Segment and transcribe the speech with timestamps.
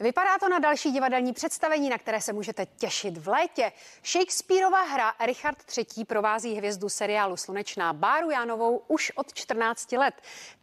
[0.00, 3.72] Vypadá to na další divadelní představení, na které se můžete těšit v létě.
[4.04, 6.04] Shakespeareova hra Richard III.
[6.04, 10.14] provází hvězdu seriálu Slunečná Báru Jánovou už od 14 let.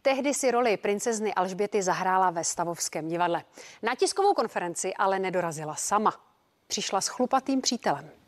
[0.02, 3.44] Tehdy si roli princezny Alžběty zahrála ve Stavovském divadle.
[3.82, 6.20] Na tiskovou konferenci ale nedorazila sama.
[6.66, 8.21] Přišla s chlupatým přítelem.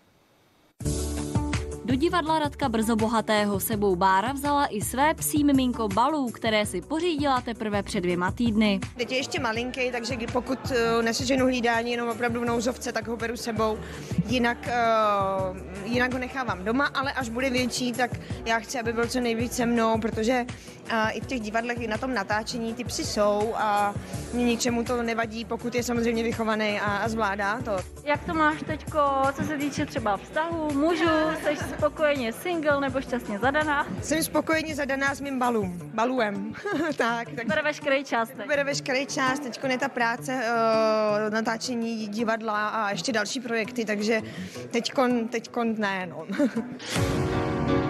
[1.95, 6.81] Do divadla Radka Brzo Bohatého sebou Bára vzala i své psí miminko Balů, které si
[6.81, 8.81] pořídila teprve před dvěma týdny.
[8.97, 13.17] Teď je ještě malinký, takže pokud uh, neseženu hlídání jenom opravdu v nouzovce, tak ho
[13.17, 13.79] beru sebou.
[14.27, 18.11] Jinak, uh, jinak ho nechávám doma, ale až bude větší, tak
[18.45, 20.47] já chci, aby byl co nejvíc se mnou, protože
[20.93, 23.95] uh, i v těch divadlech, i na tom natáčení ty psy jsou a
[24.33, 27.77] mě ničemu to nevadí, pokud je samozřejmě vychovaný a, a zvládá to.
[28.05, 28.99] Jak to máš teďko,
[29.33, 31.05] co se týče třeba vztahu, mužů,
[31.43, 33.87] jsi spokojeně single nebo šťastně zadaná?
[34.03, 36.55] Jsem spokojeně zadaná s mým balům, baluem.
[36.97, 37.47] tak, tak.
[37.47, 38.29] Bere veškerý čas.
[38.29, 38.47] Teď.
[38.47, 44.23] Bere veškerý čas, teď je ta práce, uh, natáčení divadla a ještě další projekty, takže
[44.71, 46.27] teďkon, teďkon ne, no.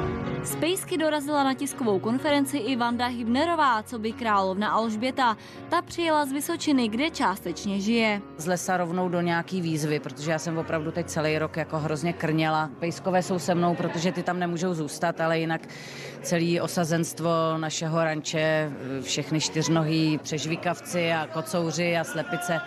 [0.44, 5.36] Z Pejsky dorazila na tiskovou konferenci i Vanda Hybnerová, co by královna Alžběta.
[5.68, 8.20] Ta přijela z Vysočiny, kde částečně žije.
[8.36, 12.12] Z lesa rovnou do nějaký výzvy, protože já jsem opravdu teď celý rok jako hrozně
[12.12, 12.70] krněla.
[12.80, 15.60] Pejskové jsou se mnou, protože ty tam nemůžou zůstat, ale jinak
[16.22, 22.60] celý osazenstvo našeho ranče, všechny čtyřnohý přežvíkavci a kocouři a slepice,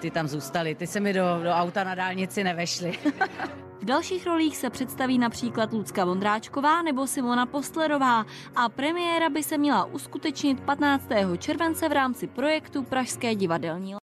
[0.00, 0.74] ty tam zůstali.
[0.74, 2.92] Ty se mi do, do auta na dálnici nevešly.
[3.80, 8.26] V dalších rolích se představí například Lucka Vondráčková nebo Simona Postlerová
[8.56, 11.08] a premiéra by se měla uskutečnit 15.
[11.38, 13.94] července v rámci projektu Pražské divadelní